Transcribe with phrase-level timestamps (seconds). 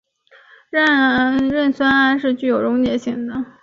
[0.71, 3.35] 壬酸铵是具有溶解性的。